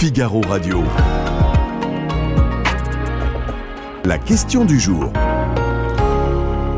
[0.00, 0.84] Figaro Radio.
[4.04, 5.12] La question du jour.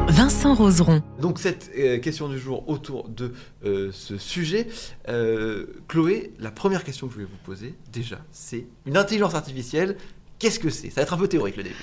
[0.08, 1.02] Vincent Roseron.
[1.20, 3.34] Donc cette euh, question du jour autour de
[3.66, 4.68] euh, ce sujet,
[5.10, 9.98] euh, Chloé, la première question que je vais vous poser déjà, c'est une intelligence artificielle.
[10.38, 10.88] Qu'est-ce que c'est?
[10.88, 11.76] Ça va être un peu théorique le début.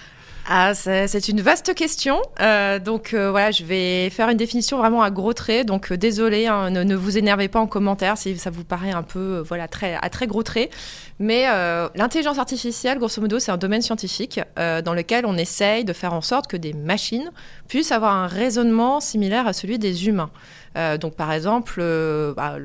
[0.50, 2.22] Ah, c'est une vaste question.
[2.40, 5.68] Euh, donc euh, voilà, je vais faire une définition vraiment à gros traits.
[5.68, 9.04] Donc euh, désolé, hein, ne, vous énervez pas en commentaire si ça vous paraît un
[9.04, 10.72] peu voilà très à très gros traits.
[11.20, 11.48] Mais
[11.96, 16.22] l'intelligence artificielle, grosso modo, c'est un domaine scientifique dans lequel on essaye de faire en
[16.22, 17.32] sorte que des machines
[17.68, 20.30] puissent avoir un raisonnement similaire à celui des humains.
[20.78, 22.58] Euh, donc, par exemple, euh, bah,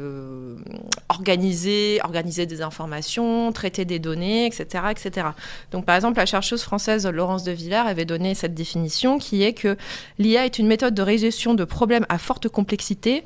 [1.08, 5.28] organiser, organiser des informations, traiter des données, etc., etc.
[5.70, 9.54] Donc, par exemple, la chercheuse française Laurence de Villers avait donné cette définition qui est
[9.54, 9.76] que
[10.18, 13.24] l'IA est une méthode de résolution de problèmes à forte complexité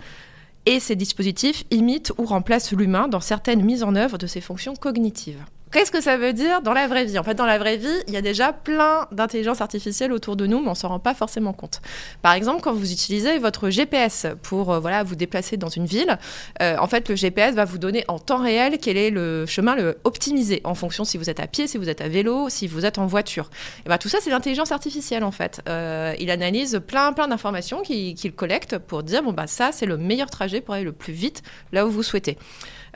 [0.67, 4.75] et ces dispositifs imitent ou remplacent l'humain dans certaines mises en œuvre de ses fonctions
[4.75, 5.43] cognitives.
[5.77, 8.03] Qu'est-ce que ça veut dire dans la vraie vie En fait, dans la vraie vie,
[8.09, 11.13] il y a déjà plein d'intelligence artificielle autour de nous, mais on s'en rend pas
[11.13, 11.83] forcément compte.
[12.23, 16.17] Par exemple, quand vous utilisez votre GPS pour euh, voilà vous déplacer dans une ville,
[16.63, 19.77] euh, en fait, le GPS va vous donner en temps réel quel est le chemin
[20.05, 22.87] optimisé en fonction si vous êtes à pied, si vous êtes à vélo, si vous
[22.87, 23.51] êtes en voiture.
[23.85, 25.61] Et ben, tout ça, c'est l'intelligence artificielle en fait.
[25.69, 29.85] Euh, il analyse plein plein d'informations qu'il qu collecte pour dire bon bah ça, c'est
[29.85, 31.43] le meilleur trajet pour aller le plus vite
[31.73, 32.39] là où vous souhaitez.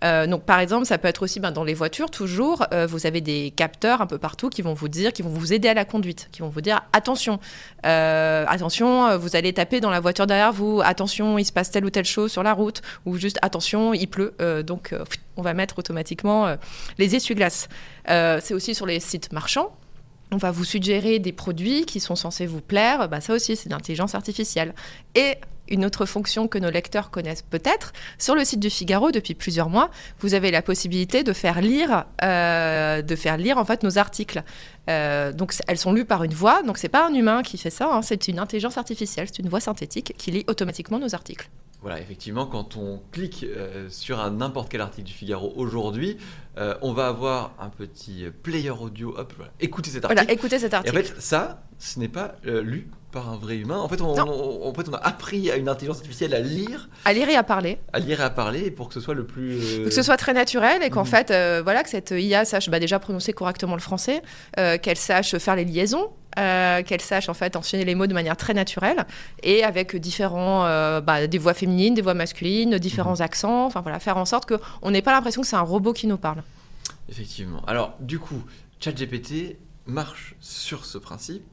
[0.03, 3.21] Donc, par exemple, ça peut être aussi ben, dans les voitures, toujours, euh, vous avez
[3.21, 5.85] des capteurs un peu partout qui vont vous dire, qui vont vous aider à la
[5.85, 7.41] conduite, qui vont vous dire attention,
[7.87, 11.85] euh, attention, vous allez taper dans la voiture derrière vous, attention, il se passe telle
[11.85, 14.95] ou telle chose sur la route, ou juste attention, il pleut, euh, donc
[15.37, 16.57] on va mettre automatiquement
[16.99, 17.69] les essuie-glaces.
[18.07, 19.73] C'est aussi sur les sites marchands
[20.33, 23.69] on va vous suggérer des produits qui sont censés vous plaire, bah ça aussi c'est
[23.69, 24.75] de l'intelligence artificielle.
[25.17, 25.35] Et
[25.71, 29.71] une autre fonction que nos lecteurs connaissent peut-être, sur le site du Figaro depuis plusieurs
[29.71, 29.91] mois,
[30.21, 34.43] vous avez la possibilité de faire lire, euh, de faire lire en fait nos articles.
[34.89, 37.71] Euh, donc elles sont lues par une voix, donc c'est pas un humain qui fait
[37.71, 41.49] ça, hein, c'est une intelligence artificielle, c'est une voix synthétique qui lit automatiquement nos articles.
[41.83, 46.19] Voilà, effectivement, quand on clique euh, sur un n'importe quel article du Figaro aujourd'hui,
[46.59, 49.15] euh, on va avoir un petit player audio.
[49.17, 49.53] Hop, voilà.
[49.61, 50.21] écoutez cet article.
[50.23, 50.95] Voilà, écoutez cet article.
[50.95, 53.79] Et en fait, ça, ce n'est pas euh, lu par un vrai humain.
[53.79, 56.89] En fait on, on, en fait, on a appris à une intelligence artificielle à lire.
[57.05, 57.79] À lire et à parler.
[57.93, 59.81] À lire et à parler pour que ce soit le plus.
[59.81, 59.85] Euh...
[59.85, 61.07] Que ce soit très naturel et qu'en mmh.
[61.07, 64.23] fait, euh, voilà, que cette IA sache bah, déjà prononcer correctement le français,
[64.59, 66.11] euh, qu'elle sache faire les liaisons.
[66.39, 69.05] Euh, qu'elle sache en fait enchaîner les mots de manière très naturelle
[69.43, 70.63] et avec différents
[71.01, 73.23] bah, des voix féminines, des voix masculines, différents mmh.
[73.23, 76.07] accents, enfin voilà, faire en sorte qu'on n'ait pas l'impression que c'est un robot qui
[76.07, 76.45] nous parle.
[77.09, 77.63] Effectivement.
[77.67, 78.45] Alors du coup,
[78.79, 81.50] ChatGPT marche sur ce principe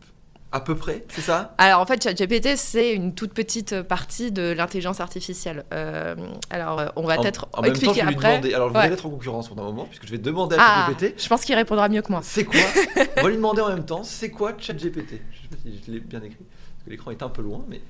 [0.52, 1.54] à peu près, c'est ça?
[1.58, 5.66] Alors en fait, ChatGPT, c'est une toute petite partie de l'intelligence artificielle.
[5.74, 6.16] Euh,
[6.50, 8.32] alors on va peut-être expliquer temps, je après.
[8.38, 8.88] Demander, alors je ouais.
[8.88, 11.22] vais être en concurrence pendant un moment, puisque je vais demander à ah, ChatGPT.
[11.22, 12.22] Je pense qu'il répondra mieux que moi.
[12.24, 12.60] C'est quoi?
[13.18, 15.22] On va lui demander en même temps, c'est quoi ChatGPT?
[15.32, 17.66] Je sais pas si je l'ai bien écrit, parce que l'écran est un peu loin,
[17.68, 17.82] mais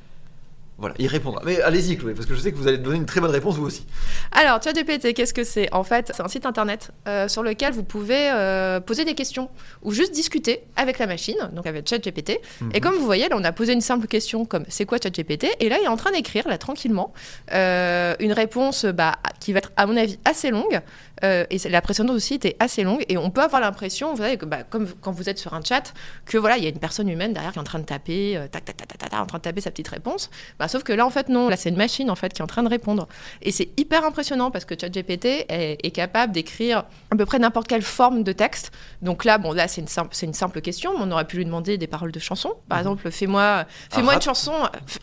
[0.78, 1.42] voilà, il répondra.
[1.44, 3.56] Mais allez-y, Chloé, parce que je sais que vous allez donner une très bonne réponse,
[3.56, 3.86] vous aussi.
[4.32, 5.74] Alors, ChatGPT, qu'est-ce que c'est?
[5.74, 9.50] En fait, c'est un site internet euh, sur lequel vous pouvez euh, poser des questions
[9.82, 12.40] ou juste discuter avec la machine, donc avec ChatGPT.
[12.62, 12.76] Mm -hmm.
[12.76, 15.46] Et comme vous voyez, là, on a posé une simple question comme c'est quoi ChatGPT
[15.60, 17.12] Et là, il est en train d'écrire, là, tranquillement,
[17.54, 20.82] euh, une réponse bah, qui va être, à mon avis, assez longue.
[21.24, 23.04] Euh, et la précédente aussi était assez longue.
[23.10, 25.62] Et on peut avoir l'impression, vous savez, que bah, comme quand vous êtes sur un
[25.64, 25.94] chat,
[26.26, 28.38] que voilà, il y a une personne humaine derrière qui est en train de taper,
[28.38, 30.30] euh, tac, tac, tac, tac, tac, en train de taper sa petite réponse.
[30.60, 31.50] Bah, sauf que là, en fait, non.
[31.50, 33.08] Là, c'est une machine en fait qui est en train de répondre.
[33.42, 37.68] Et c'est hyper impressionnant parce que ChatGPT est, est capable d'écrire à peu près n'importe
[37.68, 38.72] quelle forme de texte.
[39.02, 40.98] Donc là, bon, là, c'est une simple, c'est une simple question.
[40.98, 42.54] Mais on aurait pu lui demander des paroles de chansons.
[42.70, 42.82] Par mmh.
[42.82, 44.54] exemple, fais-moi, fais-moi une chanson.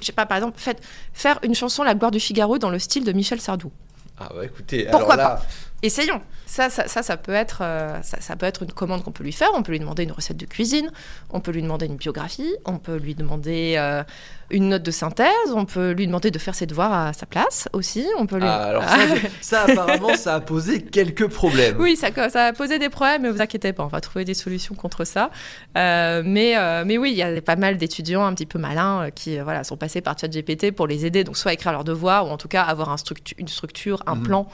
[0.01, 0.83] Je sais pas, par exemple, faites,
[1.13, 3.73] faire une chanson La gloire du Figaro dans le style de Michel Sardou.
[4.19, 5.37] Ah ouais, écoutez, pourquoi alors là...
[5.37, 5.43] pas?
[5.85, 6.23] Essayons.
[6.47, 9.23] Ça, ça, ça, ça, peut être, euh, ça, ça, peut être une commande qu'on peut
[9.23, 9.51] lui faire.
[9.55, 10.91] On peut lui demander une recette de cuisine,
[11.29, 14.03] on peut lui demander une biographie, on peut lui demander euh,
[14.51, 17.69] une note de synthèse, on peut lui demander de faire ses devoirs à sa place
[17.73, 18.07] aussi.
[18.19, 18.47] On peut lui...
[18.47, 18.99] ah, alors ça,
[19.41, 21.77] ça, apparemment, ça a posé quelques problèmes.
[21.79, 24.35] Oui, ça, ça a posé des problèmes, mais vous inquiétez pas, on va trouver des
[24.35, 25.31] solutions contre ça.
[25.77, 29.07] Euh, mais, euh, mais oui, il y a pas mal d'étudiants un petit peu malins
[29.07, 31.85] euh, qui voilà, sont passés par ChatGPT pour les aider, donc soit à écrire leurs
[31.85, 32.97] devoirs, ou en tout cas avoir un
[33.39, 34.23] une structure, un mmh.
[34.23, 34.49] plan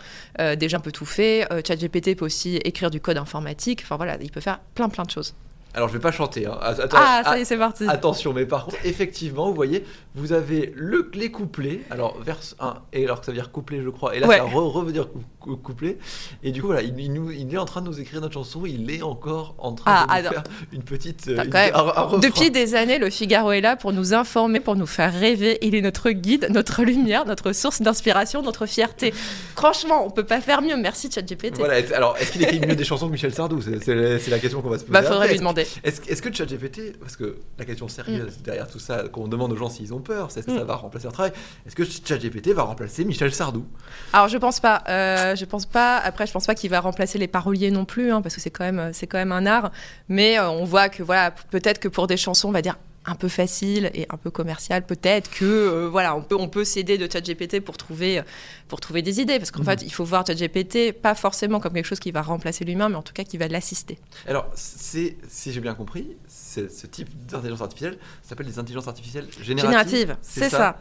[0.56, 1.19] déjà un peu tout fait.
[1.66, 3.80] ChatGPT peut aussi écrire du code informatique.
[3.82, 5.34] Enfin voilà, il peut faire plein plein de choses.
[5.74, 6.46] Alors je vais pas chanter.
[6.46, 6.58] hein.
[6.60, 7.84] Attends, Ah, ça y est, c'est parti.
[7.88, 9.84] Attention, mais par contre, effectivement, vous voyez,
[10.16, 13.80] vous avez le les couplets, alors verse 1, et alors que ça veut dire couplet,
[13.84, 14.38] je crois, et là Ouais.
[14.38, 15.98] ça re, reveut dire cou- cou- couplet,
[16.42, 18.34] et du coup, voilà, il, il nous- il est en train de nous écrire notre
[18.34, 21.28] chanson, il est encore en train Ah, de nous faire une petite.
[21.28, 22.18] euh, une- un- un.
[22.18, 25.58] Depuis des années, le Figaro est là pour nous informer, pour nous faire rêver.
[25.62, 29.12] Il est notre guide, notre lumière, notre source d'inspiration, notre fierté.
[29.56, 30.76] Franchement, on peut pas faire mieux.
[30.76, 31.58] Merci ChatGPT.
[31.58, 33.60] Voilà, alors est-ce qu'il écrit mieux des chansons que Michel Sardou?
[33.60, 34.92] C'est la question qu'on va se poser.
[34.92, 35.32] Bah, faudrait après.
[35.32, 35.59] lui demander.
[35.84, 39.56] Est-ce est-ce que ChatGPT, parce que la question sérieuse derrière tout ça, qu'on demande aux
[39.56, 40.66] gens s'ils ont peur, c'est est-ce que ça Mm.
[40.66, 41.32] va remplacer leur travail?
[41.66, 43.64] Est-ce que ChatGPT va remplacer Michel Sardou?
[44.12, 44.82] Alors je pense pas.
[44.88, 45.98] Euh, je pense pas.
[45.98, 48.50] Après, je pense pas qu'il va remplacer les paroliers non plus, hein, parce que c'est
[48.50, 49.70] quand même, c'est quand même un art.
[50.08, 52.76] Mais euh, on voit que voilà, peut-être que pour des chansons, on va dire
[53.06, 56.64] un peu faciles et un peu commerciales, peut-être que euh, voilà, on peut, on peut
[56.64, 58.20] s'aider de ChatGPT pour trouver,
[58.68, 59.66] pour trouver des idées, parce qu'en Mhm.
[59.78, 62.96] fait, il faut voir ChatGPT pas forcément comme quelque chose qui va remplacer l'humain, mais
[62.96, 63.98] en tout cas qui va l'assister.
[64.26, 69.26] Alors, c'est, si j'ai bien compris, c'est- ce type d'intelligence artificielle s'appelle des intelligences artificielles
[69.40, 69.70] génératives.
[69.70, 70.78] Générative, c'est ça.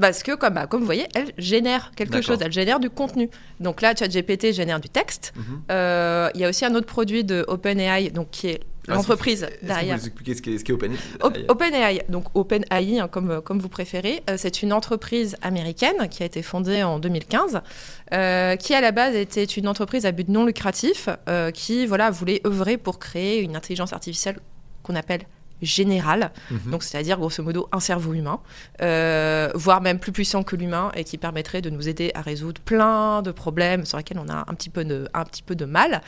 [0.00, 3.28] Parce que, comme, bah, comme vous voyez, elle génère quelque chose, elle génère du contenu.
[3.58, 5.32] Donc là, ChatGPT génère du texte.
[5.36, 5.62] Mhm.
[5.70, 9.60] Euh, Il y a aussi un autre produit de OpenAI, donc qui est l'entreprise Est-ce
[9.60, 9.96] que derrière.
[9.96, 13.58] vous nous expliquez ce qu'est, ce qu'est Open Op- OpenAI, donc OpenAI, hein, comme, comme
[13.58, 17.60] vous préférez, euh, c'est une entreprise américaine qui a été fondée en 2015,
[18.12, 22.10] euh, qui à la base était une entreprise à but non lucratif, euh, qui voilà
[22.10, 24.38] voulait œuvrer pour créer une intelligence artificielle
[24.82, 25.22] qu'on appelle
[25.62, 26.70] générale, Mhm.
[26.70, 28.40] donc c'est-à-dire grosso modo un cerveau humain,
[28.82, 32.60] euh, voire même plus puissant que l'humain et qui permettrait de nous aider à résoudre
[32.62, 35.64] plein de problèmes sur lesquels on a un petit peu de, un petit peu de
[35.64, 36.00] mal,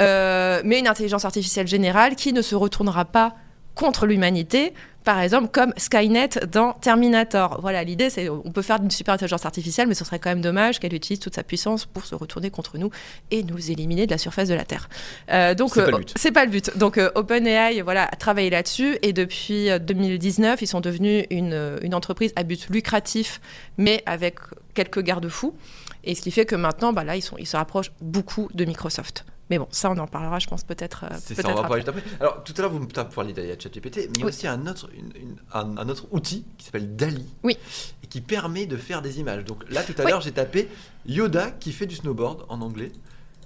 [0.00, 3.34] Euh, mais une intelligence artificielle générale qui ne se retournera pas
[3.76, 4.72] contre l'humanité,
[5.04, 7.60] par exemple comme Skynet dans Terminator.
[7.60, 10.40] Voilà, l'idée c'est on peut faire une super intelligence artificielle, mais ce serait quand même
[10.40, 12.90] dommage qu'elle utilise toute sa puissance pour se retourner contre nous
[13.30, 14.88] et nous éliminer de la surface de la Terre.
[15.30, 16.12] Euh, donc C'est pas le euh, but.
[16.16, 16.76] c'est pas le but.
[16.76, 21.52] Donc euh, OpenAI voilà a travaillé là-dessus et depuis euh, 2019 ils sont devenus une,
[21.52, 23.40] euh, une entreprise à but lucratif,
[23.78, 24.40] mais avec
[24.74, 25.54] quelques garde-fous.
[26.02, 28.64] Et ce qui fait que maintenant, bah, là, ils, sont, ils se rapprochent beaucoup de
[28.64, 29.24] Microsoft.
[29.50, 31.68] Mais bon, ça, on en parlera, je pense, peut-être euh, C'est ça, on va après.
[31.68, 32.02] parler juste après.
[32.20, 34.66] Alors, tout à l'heure, vous me parliez de ChatGPT, mais il y a aussi un
[34.66, 37.24] autre, une- une- un, un autre outil qui s'appelle DALI.
[37.44, 37.56] Oui.
[38.02, 39.44] Et qui permet de faire des images.
[39.44, 40.10] Donc là, tout à Oui.
[40.10, 40.68] l'heure, j'ai tapé
[41.06, 42.90] Yoda qui fait du snowboard en anglais.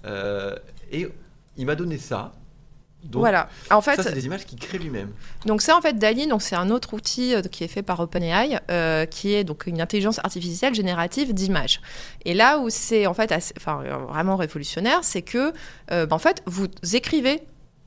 [0.06, 0.56] Euh,
[0.91, 1.06] et
[1.58, 2.32] il m'a donné ça.
[3.05, 3.49] Donc, voilà.
[3.70, 5.11] En fait, ça, c'est des images qu'il crée lui-même.
[5.47, 7.99] Donc ça en fait Dali, donc c'est un autre outil euh, qui est fait par
[8.00, 11.81] OpenAI, euh, qui est donc une intelligence artificielle générative d'images.
[12.26, 15.52] Et là où c'est en fait assez- enfin euh, vraiment révolutionnaire, c'est que
[15.91, 17.43] euh, bah, en fait vous écrivez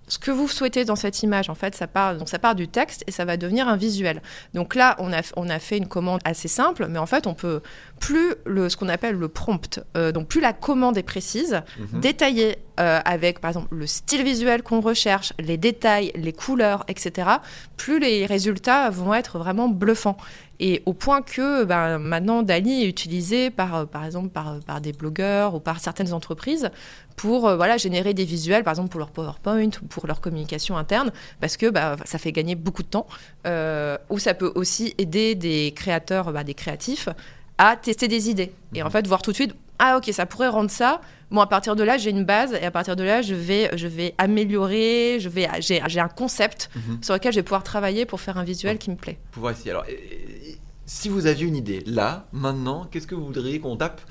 [0.08, 2.68] ce que vous souhaitez dans cette image, en fait, ça part, donc ça part du
[2.68, 4.22] texte et ça va devenir un visuel.
[4.54, 7.34] Donc là, on a, on a fait une commande assez simple, mais en fait, on
[7.34, 7.62] peut
[8.00, 12.00] plus le, ce qu'on appelle le prompt, euh, donc plus la commande est précise, Mhm.
[12.02, 17.30] détaillée euh, avec par exemple le style visuel qu'on recherche, les détails, les couleurs, etc.,
[17.78, 20.18] plus les résultats vont être vraiment bluffants.
[20.60, 24.82] Et au point que ben, maintenant Dali est utilisé par, euh, par exemple par, par
[24.82, 26.70] des blogueurs ou par certaines entreprises
[27.16, 30.78] pour euh, voilà, générer des visuels, par exemple pour leur PowerPoint ou pour leur communication
[30.78, 33.08] interne, parce que bah, ça fait gagner beaucoup de temps.
[33.46, 37.10] Euh, ou ça peut aussi aider des créateurs, bah, des créatifs,
[37.58, 38.52] à tester des idées.
[38.74, 41.02] Et en fait, voir tout de suite, ah ok, ça pourrait rendre ça.
[41.32, 43.70] Bon, à partir de là, j'ai une base et à partir de là, je vais,
[43.76, 47.04] je vais améliorer, je vais, j'ai, j'ai un concept Mhm.
[47.04, 49.18] sur lequel je vais pouvoir travailler pour faire un visuel qui me plaît.
[49.32, 49.72] Pouvoir essayer.
[49.72, 53.78] Alors, et- et- si vous aviez une idée, là, maintenant, qu'est-ce que vous voudriez qu'on
[53.78, 54.02] tape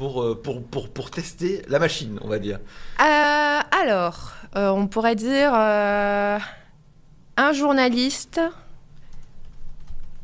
[0.00, 2.58] pour, euh, pour, pour, pour tester la machine, on va dire
[3.00, 6.38] Euh, alors, euh, on pourrait dire euh,
[7.36, 8.40] un journaliste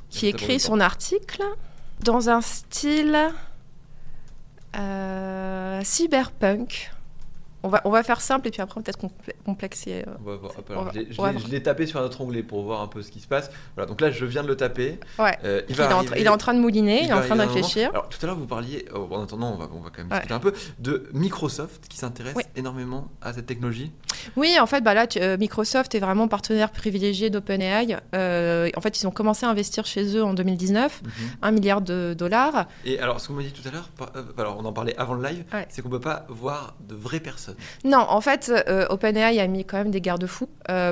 [0.08, 1.42] qui écrit son article
[2.00, 3.18] dans un style
[5.82, 6.90] cyberpunk.
[7.66, 8.98] On va, on va faire simple et puis après peut-être
[9.44, 10.04] complexer.
[10.06, 10.36] euh.
[11.38, 13.50] Je l'ai- tapé sur un autre onglet pour voir un peu ce qui se passe.
[13.74, 15.00] Voilà, donc là, je viens de le taper.
[15.18, 15.36] Ouais.
[15.44, 17.12] Euh, il, Il, va est en, arriver- il est en train de mouliner, il, est
[17.12, 17.90] en train de réfléchir.
[17.90, 20.06] Alors, tout à l'heure, vous parliez, oh, en attendant, on va, on va quand même
[20.12, 20.18] Ouais.
[20.18, 22.44] discuter un peu, de Microsoft qui s'intéresse Oui.
[22.54, 23.90] énormément à cette technologie.
[24.36, 27.96] Oui, en fait, bah là, tu- euh, Microsoft est vraiment partenaire privilégié d'OpenAI.
[28.14, 31.10] Euh, en fait, ils ont commencé à investir chez eux en 2019, Mhm.
[31.42, 32.66] un milliard de dollars.
[32.84, 35.14] Et alors, ce qu'on m'a dit tout à l'heure, euh, alors on en parlait avant
[35.14, 35.66] le live, Ouais.
[35.68, 37.56] c'est qu'on peut pas voir de vraies personnes.
[37.84, 40.48] Non, en fait, euh, OpenAI a mis quand même des garde-fous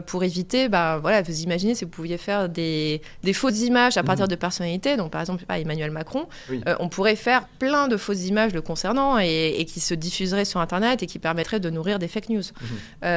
[0.06, 4.02] pour éviter, bah, voilà, vous imaginez si vous pouviez faire des, des fausses images à
[4.02, 4.30] partir Mhm.
[4.30, 6.62] de personnalités, donc par exemple, pas, Emmanuel Macron, Oui.
[6.78, 10.60] on pourrait faire plein de fausses images le concernant et, et qui se diffuseraient sur
[10.60, 12.42] Internet et qui permettraient de nourrir des fake news.
[12.60, 12.68] Mhm.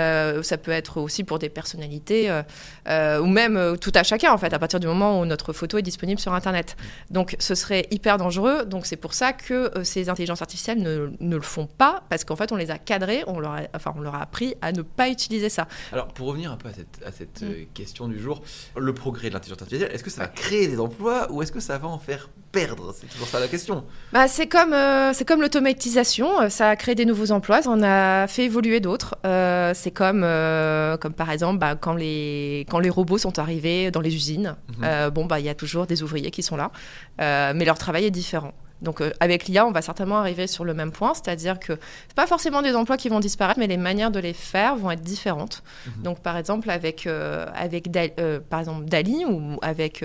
[0.08, 2.44] Euh, ça peut être aussi pour des personnalités euh,
[2.88, 5.78] euh, ou même tout à chacun en fait à partir du moment où notre photo
[5.78, 6.76] est disponible sur internet.
[7.10, 8.66] Donc ce serait hyper dangereux.
[8.66, 12.36] Donc c'est pour ça que ces intelligences artificielles ne, ne le font pas parce qu'en
[12.36, 14.82] fait on les a cadrés, on leur a, enfin on leur a appris à ne
[14.82, 15.68] pas utiliser ça.
[15.92, 17.66] Alors, pour revenir un peu à cette, à cette Mm.
[17.74, 18.42] question du jour,
[18.76, 21.60] le progrès de l'intelligence artificielle, est-ce que ça va créer des emplois ou est-ce que
[21.60, 23.84] ça va en faire perdre C'est toujours ça la question.
[24.14, 27.70] Bah, c'est comme, euh, c'est comme l'automatisation, euh, ça a créé des nouveaux emplois, ça
[27.70, 29.16] en a fait évoluer d'autres.
[29.26, 33.92] Euh, c'est comme, euh, comme par exemple bah, quand, les, quand les robots sont arrivés
[33.92, 34.56] dans les usines.
[34.84, 36.72] Euh, bon, bah, il y a toujours des ouvriers qui sont là,
[37.20, 38.54] mais leur travail est différent.
[38.82, 41.74] Donc euh, avec l'IA, on va certainement arriver sur le même point, c'est-à-dire que
[42.08, 44.92] c'est pas forcément des emplois qui vont disparaître, mais les manières de les faire vont
[44.92, 45.64] être différentes.
[45.88, 46.04] Mhm.
[46.04, 50.04] Donc par exemple avec euh, avec Dal- euh, par exemple Dali ou avec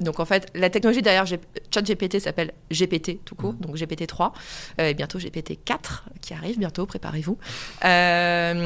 [0.00, 1.40] donc en fait la technologie derrière G-
[1.72, 3.60] ChatGPT s'appelle GPT tout court, Mhm.
[3.60, 4.32] donc GPT 3
[4.80, 7.38] euh, et bientôt GPT 4 qui arrive bientôt, préparez-vous.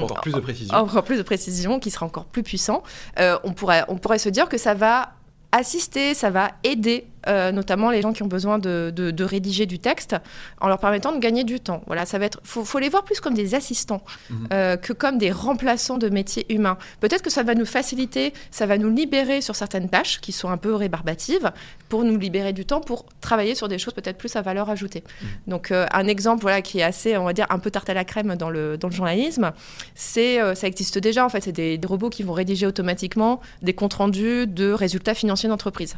[0.03, 0.75] Encore plus de précision.
[0.75, 2.83] encore plus de précision, qui sera encore plus puissant.
[3.19, 5.13] On, pourrait, on pourrait se dire que ça va
[5.53, 9.67] assister, ça va aider euh, notamment les gens qui ont besoin de, de- de rédiger
[9.67, 10.17] du texte
[10.61, 11.83] en leur permettant de gagner du temps.
[11.87, 14.49] Voilà, ça va être, faut, faut les voir plus comme des assistants Mhm.
[14.53, 16.79] euh, que comme des remplaçants de métiers humains.
[17.01, 20.49] Peut-être que ça va nous faciliter, ça va nous libérer sur certaines tâches qui sont
[20.51, 21.51] un peu rébarbatives
[21.89, 25.05] pour nous libérer du temps pour travailler sur des choses peut-être plus à valeur ajoutée.
[25.23, 25.29] Mhm.
[25.49, 27.95] Donc euh, un exemple voilà qui est assez, on va dire, un peu tarte à
[27.95, 29.53] la crème dans le, dans le journalisme,
[29.95, 33.73] c'est ça existe déjà en fait, c'est des, des robots qui vont rédiger automatiquement des
[33.75, 35.97] comptes rendus de résultats financiers d'entreprise,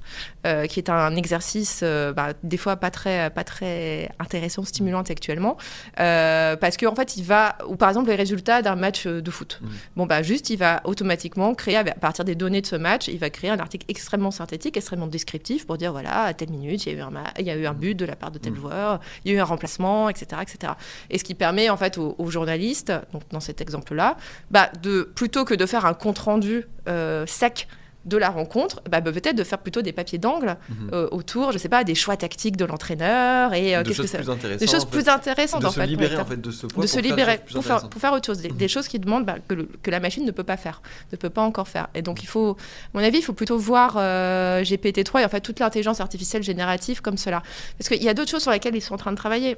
[0.68, 5.56] qui est un exercice euh, bah, des fois pas très pas très intéressant, stimulant intellectuellement,
[6.00, 9.20] euh, parce que en fait il va ou par exemple les résultats d'un match euh,
[9.20, 9.60] de foot.
[9.60, 9.68] Mhm.
[9.96, 13.18] Bon bah juste il va automatiquement créer à partir des données de ce match, il
[13.18, 16.92] va créer un article extrêmement synthétique, extrêmement descriptif pour dire voilà à telle minute il
[16.92, 18.52] y a eu un il y a eu un but de la part de tel
[18.52, 18.58] Mhm.
[18.60, 20.72] joueur, il y a eu un remplacement, etc., etc.
[21.10, 24.16] Et ce qui permet en fait aux, aux journalistes, donc dans cet exemple-là,
[24.50, 27.68] bah, de plutôt que de faire un compte rendu euh, sec
[28.08, 30.90] de la rencontre, bah, bah, peut-être de faire plutôt des papiers d'angle Mhm.
[30.92, 34.18] euh, autour, je sais pas, des choix tactiques de l'entraîneur et euh, de que ça
[34.18, 34.90] plus des choses en fait.
[34.90, 35.86] plus intéressantes de en se fait.
[35.86, 37.90] libérer en fait de poids de se libérer pour faire, intéressantes.
[37.90, 40.24] pour faire autre chose, des, des choses qui demandent bah, que, le- que la machine
[40.24, 41.88] ne peut pas faire, ne peut pas encore faire.
[41.94, 42.56] Et donc il faut,
[42.94, 46.42] à mon avis, il faut plutôt voir euh, GPT-3 et en fait toute l'intelligence artificielle
[46.42, 47.42] générative comme cela.
[47.78, 49.56] Parce qu'il y a d'autres choses sur lesquelles ils sont en train de travailler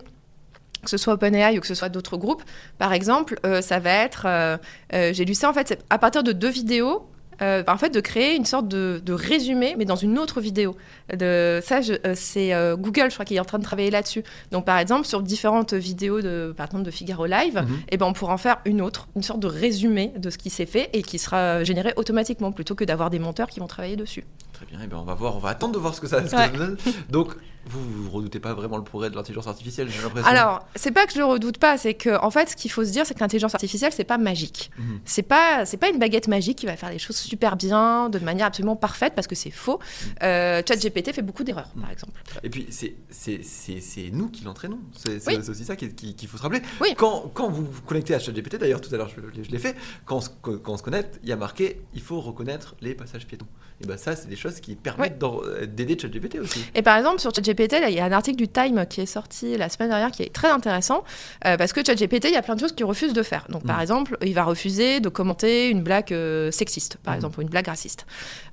[0.83, 2.42] que ce soit OpenAI ou que ce soit d'autres groupes,
[2.78, 4.57] par exemple, euh, ça va être, euh,
[4.95, 7.07] euh, j'ai lu ça en fait, à partir de deux vidéos,
[7.42, 10.76] euh, en fait, de créer une sorte de, de résumé, mais dans une autre vidéo.
[11.16, 14.23] De, ça, euh, c'est euh, Google, je crois, qui est en train de travailler là-dessus.
[14.52, 17.78] Donc, par exemple, sur différentes vidéos de, par exemple, de Figaro Live, Mhm.
[17.90, 20.50] eh ben, on pourra en faire une autre, une sorte de résumé de ce qui
[20.50, 23.97] s'est fait et qui sera généré automatiquement, plutôt que d'avoir des monteurs qui vont travailler
[23.97, 24.25] dessus.
[24.61, 26.25] Très bien, et ben on va voir, on va attendre de voir ce que ça,
[26.26, 26.47] ce que Ouais.
[26.47, 26.76] ça nous donne.
[27.09, 27.35] Donc,
[27.67, 30.29] vous, vous redoutez pas vraiment le progrès de l'intelligence artificielle, j'ai l'impression.
[30.29, 32.85] Alors, c'est pas que je le redoute pas, c'est que en fait, ce qu'il faut
[32.85, 34.71] se dire, c'est que l'intelligence artificielle, c'est pas magique.
[34.79, 35.00] Mhm.
[35.07, 38.19] C'est pas, c'est pas une baguette magique qui va faire les choses super bien, de
[38.19, 39.79] manière absolument parfaite, parce que c'est faux.
[40.23, 42.21] Euh, ChatGPT fait beaucoup d'erreurs, par exemple.
[42.43, 44.81] Et puis, c'est- c'est c'est- c'est nous qui l'entraînons.
[44.97, 45.37] C'est Oui.
[45.49, 46.61] aussi ça qu'il qui- faut se rappeler.
[46.81, 46.88] Oui.
[46.97, 49.59] Quand, quand vous vous connectez à ChatGPT, d'ailleurs, tout à l'heure, je, l'ai- je l'ai
[49.59, 49.75] fait,
[50.05, 53.47] quand quand on se connecte, il y a marqué il faut reconnaître les passages piétons.
[53.82, 56.60] Et ben ça, c'est des choses qui permettent d'en- euh, d'aider ChatGPT aussi.
[56.75, 59.56] Et par exemple, sur ChatGPT, il y a un article du Time qui est sorti
[59.56, 61.02] la semaine dernière qui est très intéressant
[61.46, 63.46] euh, parce que ChatGPT, il y a plein de choses qu'il refuse de faire.
[63.49, 63.82] Donc, par Mhm.
[63.82, 67.18] exemple, il va refuser de commenter une blague euh, sexiste, par Mhm.
[67.18, 68.04] exemple, ou une blague raciste.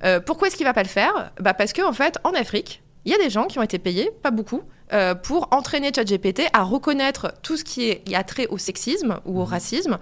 [0.05, 1.31] Euh, pourquoi est-ce qu'il va pas le faire?
[1.41, 3.79] Bah Parce qu'en en fait, en Afrique, il y a des gens qui ont été
[3.79, 4.61] payés, pas beaucoup,
[4.93, 9.19] euh, pour entraîner ChatGPT à reconnaître tout ce qui est, y a trait au sexisme
[9.25, 9.49] ou au Mhm.
[9.51, 9.97] racisme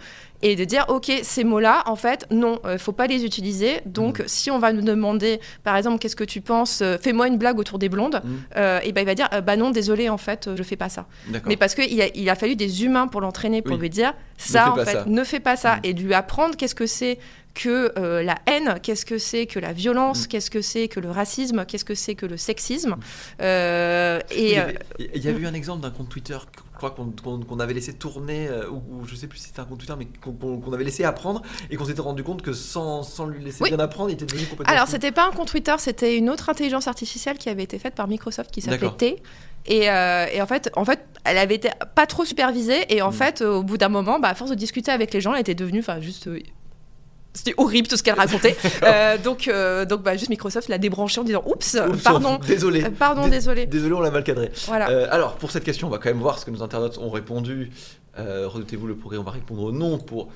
[0.47, 4.19] et de dire ok ces mots-là en fait non il faut pas les utiliser donc
[4.19, 4.27] Mhm.
[4.27, 7.57] si on va nous demander par exemple qu'est-ce que tu penses euh, fais-moi une blague
[7.59, 8.37] autour des blondes Mhm.
[8.57, 10.75] euh, et ben il va dire euh, bah non désolé en fait euh, je fais
[10.75, 11.07] pas ça
[11.45, 13.81] mais parce qu'il a, il a fallu des humains pour l'entraîner pour Oui.
[13.81, 15.03] lui dire ça en fait ça.
[15.07, 15.81] ne fais pas ça Mhm.
[15.85, 17.17] et de lui apprendre qu'est-ce que c'est
[17.55, 21.09] que euh, la haine, qu'est-ce que c'est que la violence, qu'est-ce que c'est que le
[21.09, 22.97] racisme, qu'est-ce que c'est que le sexisme.
[23.41, 24.79] Euh, et il y euh, avait-
[25.15, 26.37] il y avait eu un exemple d'un compte Twitter,
[26.75, 29.65] je crois qu'on avait laissé tourner, euh, ou, ou je sais plus si c'était un
[29.65, 33.25] compte Twitter, mais qu'on avait laissé apprendre et qu'on s'était rendu compte que sans, sans
[33.25, 33.69] lui laisser Oui.
[33.69, 34.73] bien apprendre, il était devenu complètement.
[34.73, 37.95] Alors, c'était pas un compte Twitter, c'était une autre intelligence artificielle qui avait été faite
[37.95, 38.91] par Microsoft qui s'appelait.
[38.97, 39.21] T.
[39.67, 42.85] Et, euh, et en fait, en fait, elle avait été pas trop supervisée.
[42.95, 43.13] Et en Mm.
[43.13, 45.41] fait, euh, au bout d'un moment, bah, à force de discuter avec les gens, elle
[45.41, 46.29] était devenue, enfin, juste.
[47.35, 48.55] C'était horrible tout ce qu'elle racontait.
[48.83, 52.83] Euh, donc, euh, donc bah, juste Microsoft l'a débranché en disant Oups, Oups, pardon, Désolé.
[52.83, 53.65] euh, pardon, Dé- désolé.
[53.65, 54.51] Désolé, on l'a mal cadré.
[54.67, 54.85] Voilà.
[55.11, 57.71] Alors, pour cette question, on va quand même voir ce que nos internautes ont répondu.
[58.17, 60.29] Redoutez-vous le progrès On va répondre non pour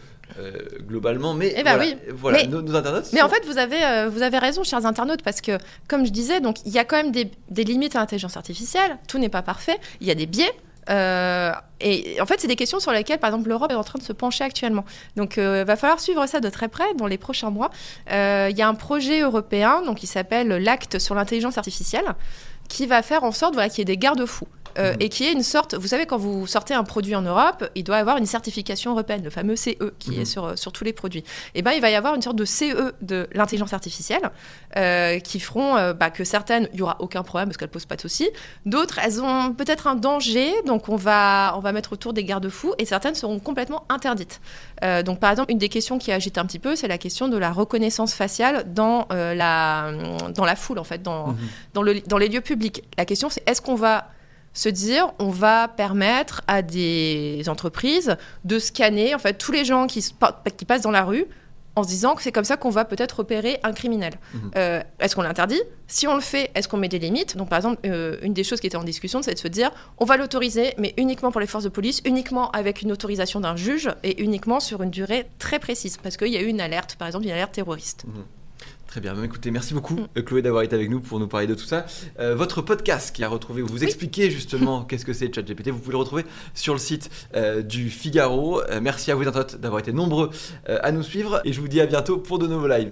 [0.88, 1.96] globalement, mais Eh ben voilà, oui.
[2.14, 3.08] voilà Mais- nos, nos internautes.
[3.14, 6.40] Mais en fait, vous avez, vous avez raison, chers internautes, parce que, comme je disais,
[6.40, 8.98] donc il y a quand même des, des limites à l'intelligence artificielle.
[9.08, 9.78] Tout n'est pas parfait.
[10.02, 10.52] Il y a des biais.
[10.90, 14.00] Euh, et en fait, c'est des questions sur lesquelles, par exemple, l'Europe est en train
[14.00, 14.86] de se pencher actuellement.
[15.16, 17.70] Donc, il va falloir suivre ça de très près dans les prochains mois.
[18.10, 22.16] Il y a un projet européen donc, qui s'appelle l'Acte sur l'intelligence artificielle
[22.70, 24.48] qui va faire en sorte voilà, qu'il y ait des garde-fous.
[24.78, 24.98] Euh, mhm.
[25.02, 27.84] et qui est une sorte, vous savez, quand vous sortez un produit en Europe, il
[27.84, 30.26] doit avoir une certification européenne, le fameux CE qui est mhm.
[30.26, 31.20] sur, sur tous les produits.
[31.20, 34.30] Et eh ben, il va y avoir une sorte de CE de l'intelligence artificielle
[34.78, 37.74] euh, qui feront euh, bah, que certaines, il n'y aura aucun problème parce qu'elles ne
[37.74, 38.30] posent pas de soucis.
[38.66, 42.74] D'autres, elles ont peut-être un danger, donc on va, on va mettre autour des garde-fous
[42.78, 44.40] et certaines seront complètement interdites.
[45.06, 47.38] donc, par exemple, une des questions qui agite un petit peu, c'est la question de
[47.38, 49.92] la reconnaissance faciale dans, la,
[50.36, 51.38] dans la foule, en fait, dans, mhm.
[51.74, 52.59] dans, le, dans les lieux publics.
[52.98, 54.10] La question, c'est est-ce qu'on va
[54.54, 59.88] se dire on va permettre à des entreprises de scanner en fait tous les gens
[59.88, 60.04] qui,
[60.58, 61.26] qui passent dans la rue
[61.76, 64.14] en se disant que c'est comme ça qu'on va peut-être repérer un criminel.
[64.34, 64.52] Mhm.
[64.58, 65.62] Euh, est-ce qu'on l'interdit?
[65.88, 67.38] Si on le fait, est-ce qu'on met des limites?
[67.38, 69.72] Donc par exemple, euh, une des choses qui était en discussion, c'est de se dire
[69.98, 73.56] on va l'autoriser, mais uniquement pour les forces de police, uniquement avec une autorisation d'un
[73.56, 76.96] juge et uniquement sur une durée très précise, parce qu'il y a eu une alerte,
[76.96, 78.06] par exemple une alerte terroriste.
[78.06, 78.24] Mhm.
[78.90, 81.54] Très bien, écoutez, merci beaucoup euh, Chloé d'avoir été avec nous pour nous parler de
[81.54, 81.86] tout ça.
[82.20, 85.78] Euh, votre podcast qui a retrouvé, où vous expliquez justement qu'est-ce que c'est ChatGPT, vous
[85.78, 88.64] pouvez le retrouver sur le site euh, du Figaro.
[88.82, 90.32] merci à vous d'avoir été nombreux
[90.68, 92.88] à nous suivre et je vous dis à bientôt pour de nouveaux lives.